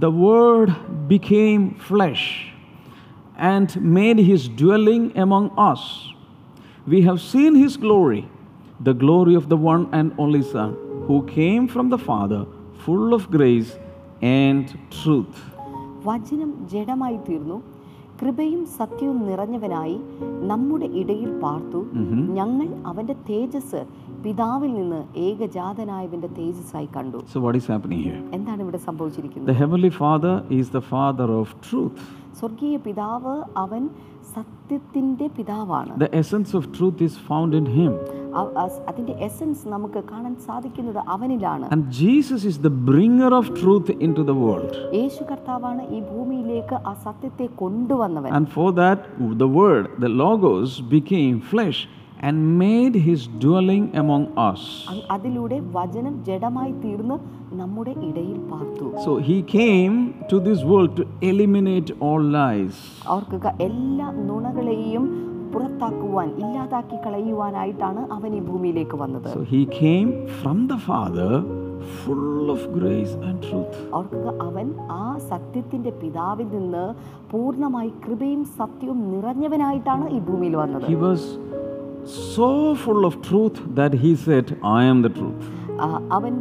[0.06, 0.70] The Word
[1.14, 2.24] became flesh
[3.37, 5.83] and made his dwelling among us.
[6.87, 8.23] We have seen his glory,
[8.79, 10.71] the glory of the one and only Son,
[11.07, 12.41] who came from the Father,
[12.83, 13.71] full of grace
[14.21, 14.65] and
[14.97, 15.35] truth.
[16.05, 17.57] വചനം ജഡമായി തീർന്നു
[18.19, 19.95] കൃപയും സത്യവും നിറഞ്ഞവനായി
[20.49, 21.79] നമ്മുടെ ഇടയിൽ പാർത്തു
[22.37, 23.81] ഞങ്ങൾ അവന്റെ തേജസ്
[24.24, 28.20] പിതാവിൽ നിന്ന് ഏകജാതനായവന്റെ തേജസ്സായി കണ്ടു So, what is happening here?
[28.36, 31.98] എന്താണ് ഇവിടെ സംഭവിച്ചിരിക്കുന്നത് The Heavenly Father is the Father of truth.
[32.40, 33.82] സ്വർഗീയ പിതാവ് അവൻ
[34.34, 37.92] സത്യത്തിന്റെ പിതാവാണ് The essence of truth is found in Him.
[38.40, 43.90] അ- അ- അതിന്റെ എസൻസ് നമുക്ക് കാണാൻ സാധിക്കുന്നത് അവനിലാണ് And Jesus is the bringer of truth
[44.06, 44.72] into the world.
[44.98, 49.00] യേശു കർത്താവാണ് ഈ ഭൂമിയിലേക്ക് ആ സത്യത്തെ കൊണ്ടുവന്നവൻ And for that,
[49.44, 51.80] the Word, the Logos, became flesh
[52.20, 54.62] and made his dwelling among us.
[55.10, 57.16] അതിലൂടെ വചനം ജഡമായി തീർന്ന്
[57.60, 59.96] നമ്മുടെ ഇടയിൽ പാർത്തു So he came
[60.30, 62.76] to this world to eliminate all lies.
[63.16, 65.06] ഓർക്കുക എല്ലാ നുണകളെയും
[65.52, 71.30] പുറത്താക്കുവാൻ ഇല്ലാതാക്കി കളയുവാനായിട്ടാണ് അവൻ ഈ ഭൂമിയിലേക്ക് വന്നത് So he came from the Father
[71.98, 73.76] full of grace and truth.
[73.98, 76.84] ഓർക്കുക അവൻ ആ സത്യത്തിന്റെ പിതാവിൽ നിന്ന്
[77.32, 81.22] പൂർണമായി കൃപയും സത്യവും നിറഞ്ഞവനായിട്ടാണ് ഈ ഭൂമിയിൽ വന്നത് He was
[82.28, 85.44] so full of truth that he said I am the truth
[86.12, 86.34] അവൻ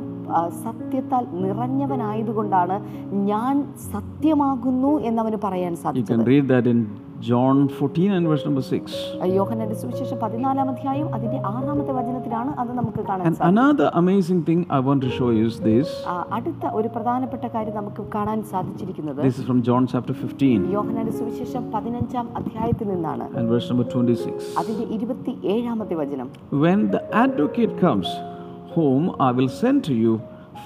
[0.63, 2.77] സത്യത്താൽ നിറഞ്ഞവനായതുകൊണ്ടാണ്
[3.25, 3.55] ഞാൻ
[3.91, 8.97] സത്യമാകുന്നു എന്നവന് പറയാൻ You സാധിച്ചത് can read that in John 14 and verse number 6.
[9.37, 14.59] യോഹനന്റെ സുവിശേഷം പതിനാലാം അധ്യായം അതിന്റെ ആറാമത്തെ വചനത്തിലാണ് അത് നമുക്ക് കാണാൻ And സാധിക്കും another amazing thing
[14.69, 15.87] I want to show you is this.
[16.07, 21.13] ആ, അടുത്ത ഒരു പ്രധാനപ്പെട്ട കാര്യം നമുക്ക് കാണാൻ സാധിച്ചിരിക്കുന്നത് This is from John chapter 15 യോഹനന്റെ
[21.19, 24.53] സുവിശേഷം പതിനഞ്ചാം അധ്യായത്തിൽ നിന്നാണ് and verse number 26.
[24.61, 26.29] അതിന്റെ ഇരുപത്തി ഏഴാമത്തെ വചനം
[26.65, 28.09] When the advocate comes,
[28.75, 30.13] whom I will send to you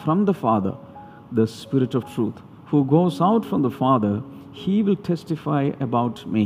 [0.04, 0.74] from the Father,
[1.32, 2.38] the Spirit of truth,
[2.72, 4.14] who goes out from the Father,
[4.54, 6.46] he will testify about me.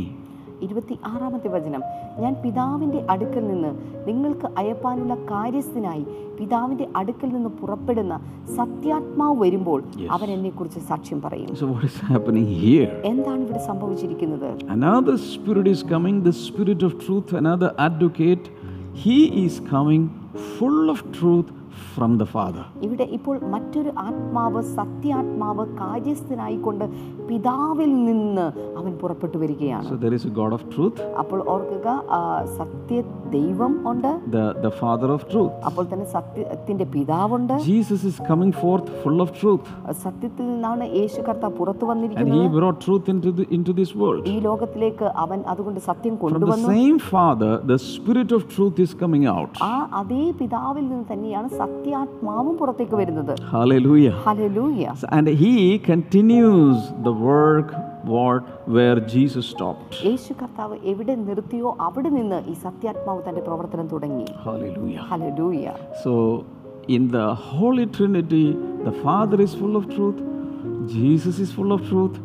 [0.61, 1.81] ഇരുപത്തി ആറാമത്തെ വചനം
[2.19, 3.71] ഞാൻ പിതാവിന്റെ അടുക്കൽ നിന്ന്
[4.07, 6.03] നിങ്ങൾക്ക് അയപ്പാനുള്ള കാര്യസ്ഥനായി
[6.37, 8.13] പിതാവിന്റെ അടുക്കൽ നിന്ന് പുറപ്പെടുന്ന
[8.55, 9.79] സത്യാത്മാവ് വരുമ്പോൾ
[10.15, 12.87] അവൻ എന്നെക്കുറിച്ച് സാക്ഷ്യം പറയും So, what is happening here?
[13.11, 18.45] എന്താണ് ഇവിടെ സംഭവിച്ചിരിക്കുന്നത് Another Spirit is coming, the Spirit of truth, another advocate.
[19.03, 20.03] He is coming
[20.55, 21.49] full of truth
[21.95, 22.63] from the Father.
[22.87, 26.85] ഇവിടെ ഇപ്പോൾ മറ്റൊരു ആത്മാവ് സത്യാത്മാവ് കാര്യസ്ഥനായിക്കൊണ്ട്
[27.29, 28.45] പിതാവിൽ നിന്ന്
[28.79, 31.87] അവൻ പുറപ്പെട്ടു വരികയാണ് So, there is a God of truth, അപ്പോൾ ഓർക്കുക
[32.59, 32.97] സത്യ
[33.35, 35.53] ദൈവം ഉണ്ട് the, the Father of truth.
[35.69, 39.65] അപ്പോൾ തന്നെ സത്യത്തിന്റെ പിതാവുണ്ട് Jesus is coming forth full of truth,
[40.05, 44.23] സത്യത്തിൽ നിന്നാണ് യേശു കർത്താവ് പുറത്തു വന്നിരിക്കുന്നത് He brought truth into, the, into this world.
[44.33, 49.51] ഈ ലോകത്തിലേക്ക് അവൻ അതുകൊണ്ട് സത്യം കൊണ്ടുവന്നു same Father, the Spirit of truth is coming out.
[49.65, 53.33] ആ അതേ പിതാവിൽ നിന്ന് തന്നെയാണ് സത്യാത്മാവും പുറത്തേക്ക് വരുന്നത്.
[53.53, 54.07] Hallelujah
[55.01, 55.53] So- And He
[55.91, 57.69] continues the work
[58.13, 58.43] what,
[58.75, 59.93] where Jesus stopped.
[60.07, 65.05] യേശു കർത്താവ് എവിടെ നിർത്തിയോ അവിടെ നിന്ന് ഈ സത്യാത്മാവ് തന്റെ പ്രവർത്തനം തുടങ്ങി Hallelujah.
[65.11, 65.63] ഹല്ലേലൂയ
[66.03, 66.13] So,
[66.97, 68.45] in the Holy Trinity,
[68.87, 70.19] the Father is full of truth,
[70.95, 72.17] Jesus is full of truth,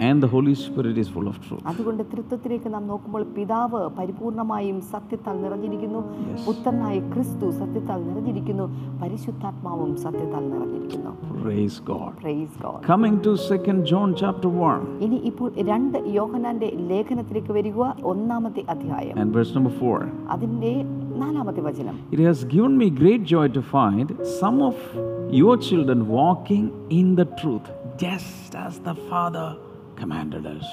[0.00, 1.62] and the Holy Spirit is full of truth.
[1.70, 6.00] അതുകൊണ്ട് തൃത്വത്തിലേക്ക് നാം നോക്കുമ്പോൾ പിതാവ് പരിപൂർണമായും സത്യത്താൽ നിറഞ്ഞിരിക്കുന്നു
[6.46, 8.66] പുത്രനായ ക്രിസ്തു സത്യത്താൽ നിറഞ്ഞിരിക്കുന്നു
[9.02, 12.12] പരിശുദ്ധാത്മാവും സത്യത്താൽ നിറഞ്ഞിരിക്കുന്നു Praise God.
[12.22, 17.78] Praise God Coming to 2nd John chapter 1 ഇനി ഇപ്പോൾ രണ്ട് യോഹനാന്റെ ലേഖനത്തിലേക്ക് വരിക
[18.12, 20.08] ഒന്നാമത്തെ അധ്യായം and verse number 4.
[20.34, 20.72] അതിന്റെ
[21.22, 24.08] നാലാമത്തെ വചനം It has given me great joy to find
[24.40, 24.76] some of
[25.38, 26.66] your children walking
[27.00, 27.66] in the truth,
[27.98, 29.48] just as the Father
[30.00, 30.66] commanded us.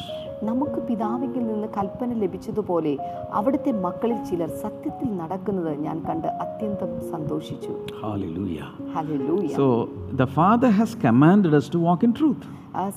[0.44, 2.94] നമുക്ക് പിതാവിങ്കിൽ നിന്ന് കൽപ്പന ലഭിച്ചതുപോലെ
[3.32, 8.68] അവിടുത്തെ മക്കളിൽ ചിലർ സത്യത്തിൽ നടക്കുന്നത് ഞാൻ കണ്ട് അത്യന്തം സന്തോഷിച്ചു Hallelujah.
[8.96, 9.56] Hallelujah.
[9.56, 9.68] So,
[10.16, 12.44] the Father has commanded us to walk in truth.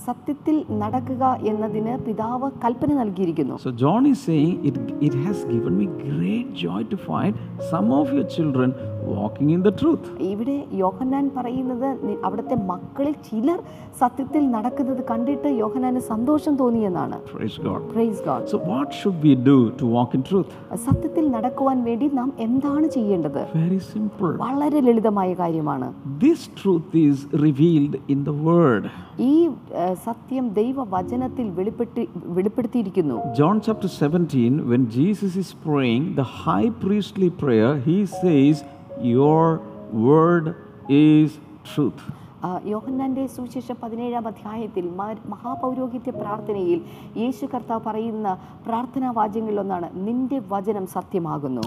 [0.02, 5.86] സത്യത്തിൽ നടക്കുക എന്നതിന് പിതാവ് കൽപ്പന നൽകിയിരിക്കുന്നു so John is saying, it, it has given me
[6.08, 7.34] great joy to find
[7.70, 8.70] some of your children
[9.10, 10.04] walking in the truth.
[10.30, 11.86] ഇവിടെ യോഹന്നാൻ പറയുന്നത്
[12.26, 13.58] അവിടുത്തെ മക്കളിൽ ചിലർ
[14.00, 17.80] സത്യത്തിൽ നടക്കുന്നത് കണ്ടിട്ട് യോഹന്നാന് സന്തോഷം തോന്നിയെന്നാണ് Praise God.
[17.92, 20.50] Praise God So, what should we do to walk in truth?
[20.86, 24.34] സത്യത്തിൽ നടക്കുവാൻ വേണ്ടി നാം എന്താണ് ചെയ്യേണ്ടത് Very simple.
[24.44, 25.88] വളരെ ലളിതമായ കാര്യമാണ്
[26.20, 28.84] This truth is revealed in the Word.
[29.28, 29.34] ഈ
[30.07, 33.16] സത്യം ദൈവവചനത്തിൽ വചനത്തിൽ വെളിപ്പെടുത്തിയിരിക്കുന്നു.
[33.40, 38.64] John chapter 17, when Jesus is praying the high priestly prayer, he says,
[39.16, 39.61] Your
[39.92, 40.46] word
[40.88, 41.28] is
[41.72, 42.00] truth.
[42.64, 44.85] യോഹന്നാന്റെ സുവിശേഷം പതിനേഴാം അധ്യായത്തിൽ
[45.33, 46.81] മഹാപൗരോഹിത്യ പ്രാർത്ഥനയിൽ
[47.22, 51.64] യേശു കർത്താവ് പറയുന്ന പ്രാർത്ഥനാ വാചകങ്ങളിലൊന്നാണ് നിന്റെ വചനം സത്യമാകുന്നു.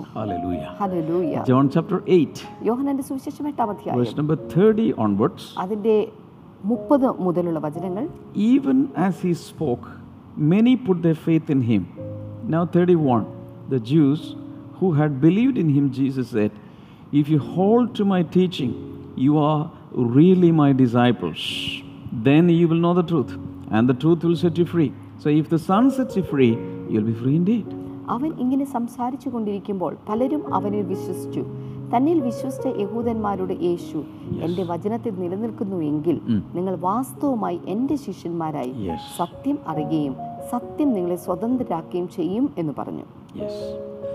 [1.52, 4.00] ജോൺ ചാപ്റ്റർ John chapter 8, യോഹന്നാന്റെ സുവിശേഷം എട്ടാം അധ്യായം.
[4.02, 5.44] verse number 30 onwards.
[5.58, 5.96] അതിന്റെ
[6.70, 8.06] മുപ്പത് മുതലുള്ള വചനങ്ങൾ
[8.54, 9.86] Even as he spoke,
[10.54, 11.84] many put their faith in him.
[12.54, 13.24] Now, 31,
[13.74, 14.22] the Jews
[14.80, 16.52] who had believed in him, Jesus said,
[17.20, 18.72] If you hold to my teaching,
[19.26, 19.62] you are
[20.14, 21.42] really my disciples.
[22.28, 23.34] Then you will know the truth,
[23.70, 24.92] and the truth will set you free.
[25.24, 26.54] So, if the Son sets you free,
[26.92, 27.68] you'll be free indeed.
[28.14, 31.44] അവൻ ഇങ്ങനെ സംസാരിച്ചു കൊണ്ടിരിക്കുമ്പോൾ പലരും അവനിൽ വിശ്വസിച്ചു
[31.92, 34.00] തന്നിൽ വിശ്വസിച്ച യഹൂദന്മാരുടെ യേശു
[34.48, 36.18] എന്റെ വചനത്തിൽ നിലനിൽക്കുന്നു എങ്കിൽ
[36.58, 38.74] നിങ്ങൾ വാസ്തവമായി എന്റെ ശിഷ്യന്മാരായി
[39.20, 40.16] സത്യം അറിയുകയും
[40.52, 43.08] സത്യം നിങ്ങളെ സ്വതന്ത്രരാക്കുകയും ചെയ്യും എന്ന് പറഞ്ഞു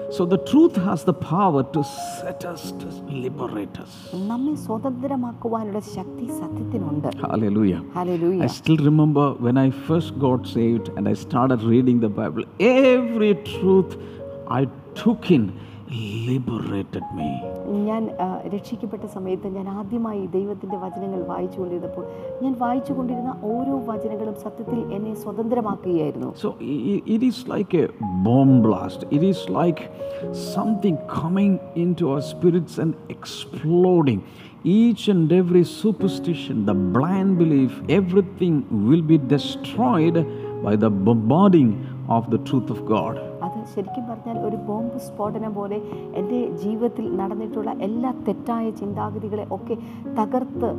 [0.08, 1.80] So, the truth has the power to
[2.18, 2.88] set us, to
[3.22, 3.92] liberate us.
[4.28, 7.80] നമ്മെ സ്വതന്ത്രമാക്കുവാനുള്ള ശക്തി സത്യത്തിനുണ്ട് Hallelujah.
[7.96, 12.44] ഹല്ലേലൂയ I still remember when I first got saved and I started reading the Bible,
[12.84, 13.94] every truth
[14.50, 15.44] I took in.
[17.86, 22.04] ഞാൻ ആ, രക്ഷിക്കപ്പെട്ട സമയത്ത് ഞാൻ ആദ്യമായി ദൈവത്തിന്റെ വചനങ്ങൾ വായിച്ചു കൊണ്ടിരുന്നപ്പോൾ
[22.42, 27.86] ഞാൻ വായിച്ചു കൊണ്ടിരുന്ന ഓരോ വചനങ്ങളും സത്യത്തിൽ എന്നെ സ്വതന്ത്രമാക്കുകയായിരുന്നു So i- i- it is like a
[28.24, 29.04] bomb blast.
[29.10, 29.80] It is like
[30.54, 34.20] something coming into our spirits and exploding.
[34.64, 38.54] Each and every superstition, the blind belief, everything
[38.88, 40.16] will be destroyed
[40.62, 41.70] by the bombarding
[42.08, 43.14] of the truth of God.
[43.35, 43.35] അത്
[43.74, 45.78] ശരിക്കും പറഞ്ഞാൽ ഒരു bomb സ്ഫോടനം പോലെ
[46.20, 49.76] എന്റെ ജീവിതത്തിൽ നടന്നിട്ടുള്ള എല്ലാ തെറ്റായ ചിന്താഗതികളെ ഒക്കെ
[50.20, 50.70] തകർത്ത്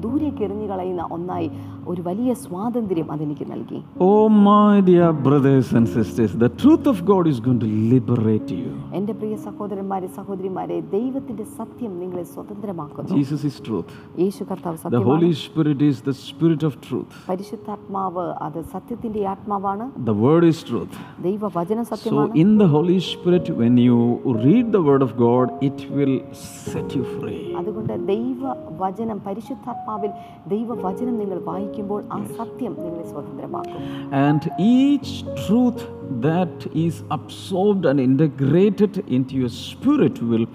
[0.00, 1.46] ദൂരേക്ക് എറിഞ്ഞു കളയുന്ന ഒന്നായി.
[1.90, 3.78] ഒരു വലിയ സ്വാതന്ത്ര്യം അതെനിക്ക് നൽകി.
[4.08, 8.72] ഓ my dear brothers and sisters the truth of God is going to liberate you.
[8.98, 13.10] എന്റെ പ്രിയ സഹോദരന്മാരെ സഹോദരിമാരെ ദൈവത്തിന്റെ സത്യം നിങ്ങളെ സ്വതന്ത്രമാക്കുന്നു.
[13.16, 15.04] ജീസസ് ഈസ് ട്രൂത്ത് യേശു കർത്താവ് സത്യമാണ്.
[15.04, 19.86] The holy spirit is the spirit of truth പരിശുദ്ധാത്മാവ് അത് സത്യത്തിന്റെ ആത്മാവാണ്.
[20.08, 22.30] ദ വേർഡ് ഈസ് ട്രൂത്ത് ദൈവ വചനം സത്യമാണ്.
[22.32, 23.98] So in the holy spirit when you
[24.44, 26.14] read the word of God it will
[26.72, 28.40] set you free അതുകൊണ്ട് ദൈവ
[28.82, 30.10] വചനം പരിശുദ്ധാത്മാവിൽ
[30.54, 33.79] ദൈവ വചനം നിങ്ങൾ വായി വായിക്കുമ്പോൾ ആ സത്യം നിങ്ങളെ സ്വതന്ത്രമാക്കും
[34.25, 34.41] And
[34.75, 35.11] each
[35.43, 35.81] truth
[36.27, 40.47] that is absorbed and integrated into your spirit will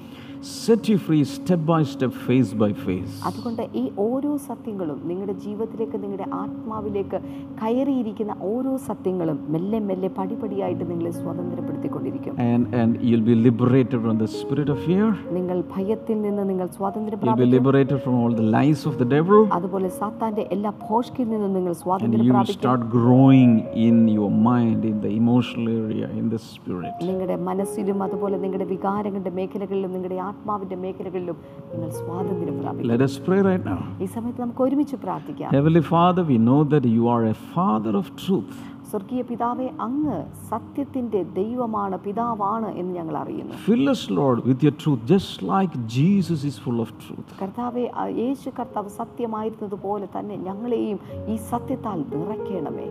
[0.47, 3.13] set you free step by step, face by face.
[3.29, 7.17] അതുകൊണ്ട് ഈ ഓരോ സത്യങ്ങളും നിങ്ങളുടെ ജീവിതത്തിലേക്ക് നിങ്ങളുടെ ആത്മാവിലേക്ക്
[7.61, 14.29] കയറിയിരിക്കുന്ന ഓരോ സത്യങ്ങളും മെല്ലെ മെല്ലെ പടിപടിയായിട്ട് നിങ്ങളെ സ്വാതന്ത്ര്യപ്പെടുത്തിക്കൊണ്ടിരിക്കും And, and you'll be liberated from the
[14.37, 15.07] spirit of fear.
[15.37, 19.09] നിങ്ങൾ ഭയത്തിൽ നിന്ന് നിങ്ങൾ സ്വാതന്ത്ര്യം You'll be പ്രാപിക്കും liberated from all the lies of the
[19.15, 19.39] devil.
[19.57, 23.51] അതുപോലെ സാത്താന്റെ എല്ലാ ഭോഷ്കിൽ നിന്നും നിങ്ങൾ സ്വാതന്ത്ര്യം പ്രാപിക്കും start growing
[23.87, 26.93] in your mind, in the emotional area, in the spirit.
[27.09, 31.37] നിങ്ങളുടെ മനസ്സിലും അതുപോലെ നിങ്ങളുടെ വികാരങ്ങളുടെ മേഖലകളിലും നിങ്ങളുടെ ആത്മാവിന്റെ മേഖലകളിലും
[31.71, 33.79] നിങ്ങൾ സ്വാതന്ത്ര്യം പ്രാപിക്കും Let us pray right now.
[34.01, 38.07] ഈ സമയത്ത് നമുക്ക് ഒരുമിച്ച് പ്രാർത്ഥിക്കാം Heavenly Father, we know that you are a Father of
[38.23, 38.55] truth.
[38.89, 40.17] സ്വർഗീയ പിതാവേ അങ്ങ്
[40.49, 46.41] സത്യത്തിന്റെ ദൈവമാണ് പിതാവാണ് എന്ന് ഞങ്ങൾ അറിയുന്നു Fill us, Lord, with your truth, just like Jesus
[46.49, 47.29] is full of truth.
[47.41, 47.85] കർത്താവെ
[48.21, 52.87] യേശു കർത്താവ് സത്യമായിരുന്നതുപോലെ തന്നെ ഞങ്ങളെയും ഈ സത്യത്താൽ നിറയ്ക്കണമേ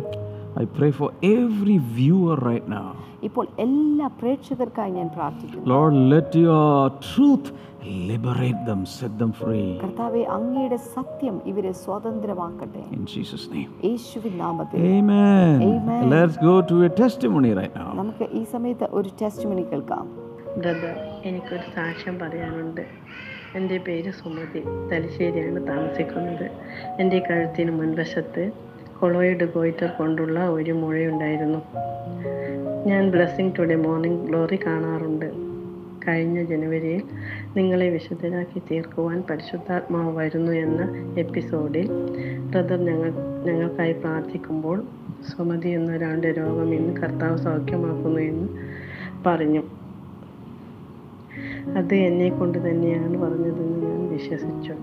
[0.56, 2.88] I pray for every viewer right now.
[3.22, 6.66] ഇപ്പോൾ എല്ലാ പ്രേക്ഷകർക്കായി ഞാൻ പ്രാർത്ഥിക്കുന്നു Lord, let your
[7.06, 7.46] truth
[8.06, 9.66] liberate them, set them free.
[9.82, 13.70] കർത്താവെ അങ്ങയുടെ സത്യം ഇവരെ സ്വതന്ത്രമാക്കട്ടെ In Jesus' name.
[13.88, 15.56] യേശുവിൻ നാമത്തിൽ Amen.
[15.70, 16.02] Amen.
[16.14, 17.90] Let's go to a testimony right now.
[18.02, 20.94] നമുക്ക് ഈ സമയത്ത് ഒരു ടെസ്റ്റിമണി കേൾക്കാം കേൾക്കാം ബ്രദർ
[21.28, 22.84] എനിക്കൊരു സാക്ഷ്യം പറയാനുണ്ട്
[23.54, 26.46] എന്റെ പേര് സുമതി തലശ്ശേരിയാണ് താമസിക്കുന്നത്
[27.00, 28.44] എന്റെ കഴുത്തിന് മുൻവശത്ത്
[29.00, 31.58] കൊളോയിഡ് ഗോയിറ്റർ കൊണ്ടുള്ള ഒരു മുഴയുണ്ടായിരുന്നു.
[32.86, 35.32] ഞാൻ ബ്ലെസ്സിങ് ടുഡേ മോർണിംഗ് ഗ്ലോറി കാണാറുണ്ട്.
[36.08, 37.02] കഴിഞ്ഞ ജനുവരിയിൽ
[37.56, 41.88] നിങ്ങളെ വിശുദ്ധരാക്കി തീർക്കുവാൻ പരിശുദ്ധാത്മാവ് വരുന്നു എന്ന എപ്പിസോഡിൽ
[42.50, 43.12] ബ്രദർ ഞങ്ങൾ
[43.44, 44.82] ഞങ്ങൾക്കായി പ്രാർത്ഥിക്കുമ്പോൾ
[45.28, 48.48] സുമതി എന്നൊരാളുടെ രോഗം ഇന്ന് കർത്താവ് സൗഖ്യമാക്കുന്നു എന്ന്
[49.26, 49.62] പറഞ്ഞു.
[51.78, 54.74] അത് എന്നെ കൊണ്ട് തന്നെയാണ് പറഞ്ഞതെന്ന് ഞാൻ വിശ്വസിച്ചു.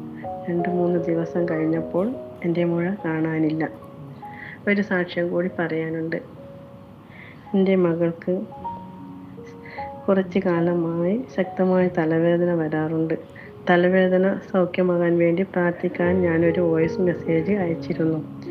[0.50, 2.14] രണ്ട് മൂന്ന് ദിവസം കഴിഞ്ഞപ്പോൾ
[2.46, 3.81] എന്റെ മുഴ കാണാനില്ല.
[4.68, 6.16] ഒരു സാക്ഷ്യം കൂടി പറയാനുണ്ട്.
[7.54, 8.42] എന്റെ മകൾക്ക്
[10.08, 13.14] കുറച്ച് കാലമായി ശക്തമായ തലവേദന വരാറുണ്ട്.
[13.70, 18.42] തലവേദന സൗഖ്യമാകാൻ വേണ്ടി പ്രാർത്ഥിക്കാൻ ഞാനൊരു വോയിസ് മെസ്സേജ് അയച്ചിരുന്നു.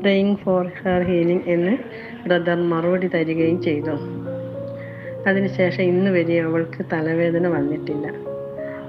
[0.00, 1.78] പ്രേയിങ് ഫോർ ഹെർ ഹീലിംഗ് എന്ന്
[2.26, 3.90] ബ്രദർ മറുപടി തരികയും ചെയ്തു.
[5.26, 8.29] അതിനുശേഷം ഇന്ന് വരെ അവൾക്ക് തലവേദന വന്നിട്ടില്ല.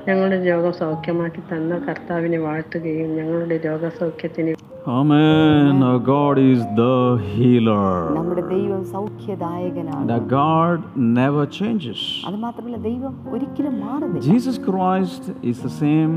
[0.09, 4.53] ഞങ്ങളുടെ രോഗം സൗഖ്യമാക്കി തന്ന കർത്താവിനെ വാഴ്ത്തുകയും ഞങ്ങളുടെ രോഗസൗഖ്യത്തിന്
[4.89, 5.83] Amen.
[5.83, 6.93] Our God is the
[7.31, 7.87] healer.
[8.17, 10.79] നമ്മുടെ ദൈവം സൗഖ്യദായകനാണ് And our God
[11.19, 12.01] never changes.
[12.29, 16.13] അത് മാത്രമല്ല ദൈവം ഒരിക്കലും മാറുന്നില്ല Jesus Christ is the same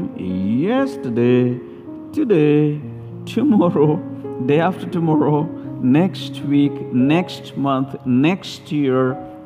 [0.67, 1.41] yesterday,
[2.19, 2.59] today,
[3.35, 3.89] tomorrow,
[4.45, 5.39] day after tomorrow,
[5.99, 6.75] next week,
[7.13, 7.91] next month,
[8.29, 9.01] next year,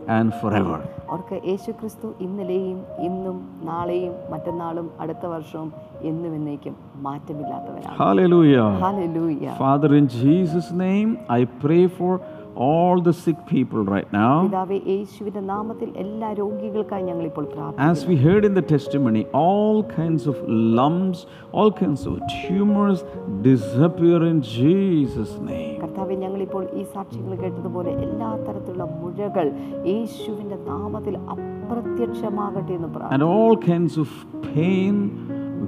[0.10, 0.78] and forever.
[1.11, 5.69] അവർക്ക് യേശു ക്രിസ്തു ഇന്നലെയും ഇന്നും നാളെയും മറ്റന്നാളും അടുത്ത വർഷവും
[6.03, 6.75] എന്നും എന്നേക്കും
[7.07, 7.97] മാറ്റമില്ലാത്തവരാണ്.
[8.03, 8.35] Father in
[9.67, 12.13] Father, in Jesus' name, I pray for
[12.59, 14.33] all the sick people right now.
[14.45, 19.79] പിതാവെ യേശുവിന്റെ നാമത്തിൽ എല്ലാ രോഗികൾക്കായി ഞങ്ങൾ ഇപ്പോൾ പ്രാർത്ഥിക്കുന്നു As we heard in the testimony, all
[19.93, 20.37] kinds of
[20.79, 21.21] lumps,
[21.53, 23.01] all kinds of tumors
[23.43, 25.75] disappear in Jesus' name.
[26.23, 29.47] ഞങ്ങൾ ഇപ്പോൾ ഈ സാക്ഷ്യങ്ങൾ കേട്ടതുപോലെ എല്ലാ തരത്തിലുള്ള മുഴകൾ
[29.91, 34.11] യേശുവിന്റെ നാമത്തിൽ അപ്രത്യക്ഷമാകട്ടെ എന്ന് പ്രാർത്ഥിക്കുന്നു And all kinds of
[34.53, 34.95] pain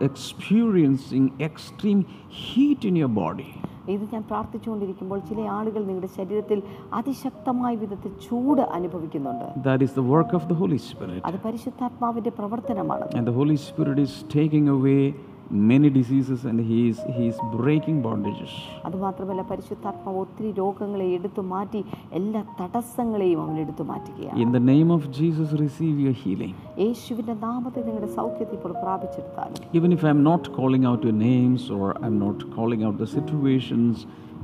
[0.00, 2.02] experiencing extreme
[2.42, 3.50] heat in your body.
[3.92, 6.58] ഇത് ഞാൻ പ്രാർത്ഥിച്ചുകൊണ്ടിരിക്കുമ്പോൾ ചില ആളുകൾ നിങ്ങളുടെ ശരീരത്തിൽ
[6.98, 11.20] അതിശക്തമായ വിധത്തിൽ ചൂട് അനുഭവിക്കുന്നുണ്ട് That is the work of the Holy Spirit.
[11.30, 15.02] അത് പരിശുദ്ധാത്മാവിന്റെ പ്രവർത്തനമാണ് And the Holy Spirit is taking away
[15.50, 18.52] and He is, he is breaking bondages.
[18.84, 21.80] അതുമാത്രമല്ല പരിശുദ്ധാത്മാവ് ഒത്തിരി രോഗങ്ങളെ എടുത്തു മാറ്റി
[22.18, 26.54] എല്ലാ തടസ്സങ്ങളെയും അവൻ എടുത്തു മാറ്റുകയാണ് In the name of Jesus, receive your healing.
[26.84, 31.86] യേശുവിന്റെ നാമത്തിൽ നിങ്ങളുടെ സൗഖ്യത്തെ ഇപ്പോൾ പ്രാപിച്ചെടുത്താലും Even if I'm not calling out your names or
[32.04, 33.94] I'm not calling out the situations,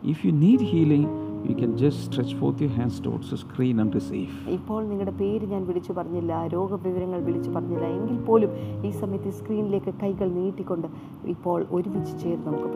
[0.04, 3.94] if you need healing, you can just stretch forth your hands towards the screen and
[3.94, 4.30] receive.
[4.48, 7.84] ഇപ്പോൾ നിങ്ങളുടെ പേര് ഞാൻ വിളിച്ചു പറഞ്ഞില്ല രോഗവിവരങ്ങൾ വിളിച്ചു പറഞ്ഞില്ല.
[7.96, 8.50] എങ്കിൽ പോലും
[8.86, 10.88] ഈ സമയത്ത് സ്ക്രീനിലേക്ക് കൈകൾ നീട്ടിക്കൊണ്ട്
[11.34, 12.68] ഇപ്പോൾ ഒരുമിച്ച് ചേർന്ന് നമുക്ക്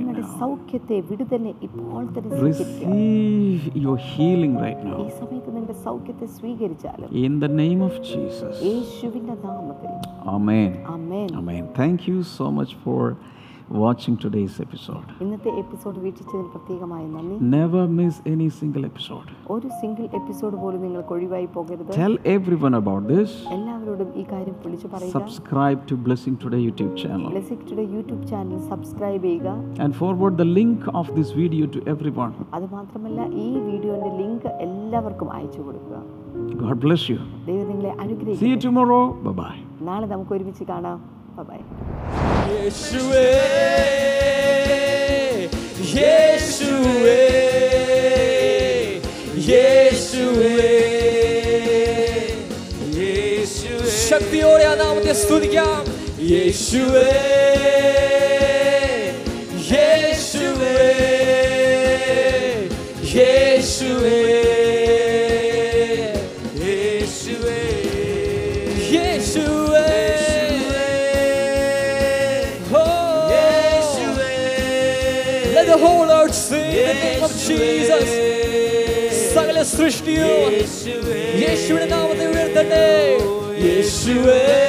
[0.00, 0.26] നിങ്ങളുടെ.
[0.38, 2.30] സൗഖ്യത്തെ വിടുതലെ ഇപ്പോൾ തന്നെ
[2.96, 3.08] ഈ.
[5.22, 7.08] സമയത്ത് നിങ്ങളുടെ സൗഖ്യത്തെ സ്വീകരിച്ചാലും
[9.44, 9.90] നാമത്തിൽ.
[12.36, 13.16] So much for
[13.70, 15.06] watching today's episode.
[15.22, 19.28] ഇന്നത്തെ എപ്പിസോഡ് വീക്ഷിച്ചതിന് പ്രത്യേകമായി നന്ദി Never miss any single episode.
[19.54, 23.30] ഒരു സിംഗിൾ എപ്പിസോഡ് പോലും നിങ്ങൾ ഒഴിവായി പോകരുത് Tell everyone about this.
[23.56, 29.24] എല്ലാവരോടും ഈ കാര്യം വിളിച്ചു പറയുക Subscribe to Blessing Today YouTube channel ബ്ലെസിക്റ്റുടെ യൂട്യൂബ് ചാനൽ സബ്സ്ക്രൈബ്
[29.28, 32.34] ചെയ്യുക and forward the link of this video to everyone.
[32.58, 35.96] അതുമാത്രമല്ല ഈ വീഡിയോന്റെ ലിങ്ക് എല്ലാവർക്കും അയച്ചു കൊടുക്കുക
[36.64, 37.20] God bless you.
[37.50, 39.02] ദൈവം നിങ്ങളെ See you അനുഗ്രഹിക്കും tomorrow.
[39.26, 39.58] Bye bye.
[39.88, 40.98] നാളെ നമുക്ക് ഒരുമിച്ച് കാണാം
[41.42, 41.60] ബൈ
[42.50, 43.24] യേശുവേ
[45.96, 47.20] യേശുവേ
[49.50, 50.52] യേശുവേ
[52.98, 55.80] യേശുവേ ശക്തിയോടെ ആ നാമത്തെ സ്തുതിക്കാം
[56.32, 57.08] യേശുവേ
[59.72, 60.76] യേശുവേ
[63.14, 64.18] യേശുവേ യേശുവേ
[77.54, 78.08] Jesus.
[79.34, 81.48] സകല സൃഷ്ടിയോ യേശുവേ.
[81.48, 83.18] യേശുവിന്റെ നാമത്തെ ഉയർത്തട്ടെ.
[83.66, 84.63] യേശുവേ.